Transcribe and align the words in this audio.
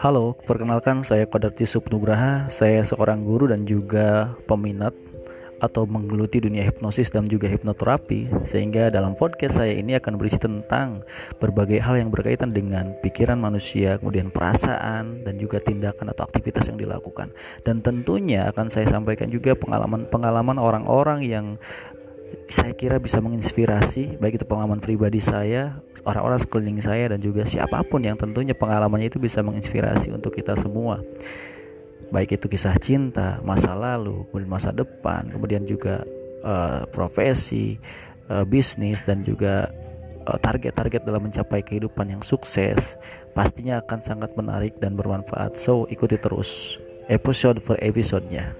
Halo, 0.00 0.32
perkenalkan 0.32 1.04
saya 1.04 1.28
Kodarti 1.28 1.68
Subnugraha. 1.68 2.48
Saya 2.48 2.80
seorang 2.80 3.20
guru 3.20 3.52
dan 3.52 3.68
juga 3.68 4.32
peminat 4.48 4.96
atau 5.60 5.84
menggeluti 5.84 6.40
dunia 6.40 6.64
hipnosis 6.64 7.12
dan 7.12 7.28
juga 7.28 7.44
hipnoterapi 7.44 8.48
sehingga 8.48 8.88
dalam 8.88 9.12
podcast 9.12 9.60
saya 9.60 9.76
ini 9.76 9.92
akan 10.00 10.16
berisi 10.16 10.40
tentang 10.40 11.04
berbagai 11.36 11.84
hal 11.84 12.00
yang 12.00 12.08
berkaitan 12.08 12.56
dengan 12.56 12.96
pikiran 13.04 13.36
manusia 13.36 14.00
kemudian 14.00 14.32
perasaan 14.32 15.20
dan 15.20 15.36
juga 15.36 15.60
tindakan 15.60 16.16
atau 16.16 16.24
aktivitas 16.24 16.72
yang 16.72 16.80
dilakukan 16.80 17.36
dan 17.60 17.84
tentunya 17.84 18.48
akan 18.48 18.72
saya 18.72 18.88
sampaikan 18.88 19.28
juga 19.28 19.52
pengalaman-pengalaman 19.52 20.56
orang-orang 20.56 21.20
yang 21.28 21.46
saya 22.50 22.74
kira 22.74 22.98
bisa 22.98 23.22
menginspirasi 23.22 24.18
baik 24.18 24.42
itu 24.42 24.46
pengalaman 24.46 24.82
pribadi 24.82 25.22
saya, 25.22 25.78
orang-orang 26.02 26.42
sekeliling 26.42 26.82
saya 26.82 27.14
dan 27.14 27.22
juga 27.22 27.46
siapa 27.46 27.78
pun 27.86 28.02
yang 28.02 28.18
tentunya 28.18 28.58
pengalamannya 28.58 29.06
itu 29.06 29.22
bisa 29.22 29.38
menginspirasi 29.40 30.10
untuk 30.10 30.34
kita 30.34 30.58
semua. 30.58 30.98
Baik 32.10 32.42
itu 32.42 32.50
kisah 32.50 32.74
cinta, 32.82 33.38
masa 33.46 33.78
lalu, 33.78 34.26
kemudian 34.28 34.50
masa 34.50 34.74
depan, 34.74 35.30
kemudian 35.30 35.62
juga 35.62 36.02
uh, 36.42 36.82
profesi, 36.90 37.78
uh, 38.26 38.42
bisnis 38.42 39.06
dan 39.06 39.22
juga 39.22 39.70
eh, 40.26 40.38
target-target 40.42 41.06
uh, 41.06 41.06
dalam 41.06 41.30
mencapai 41.30 41.62
kehidupan 41.62 42.10
yang 42.10 42.22
sukses 42.26 42.98
pastinya 43.30 43.78
akan 43.78 44.02
sangat 44.02 44.34
menarik 44.34 44.74
dan 44.82 44.98
bermanfaat. 44.98 45.54
So, 45.54 45.86
ikuti 45.86 46.18
terus 46.18 46.82
episode 47.06 47.62
per 47.62 47.78
episodenya. 47.78 48.59